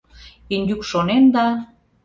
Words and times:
—Индюк 0.55 0.81
шонен 0.89 1.23
да... 1.33 1.45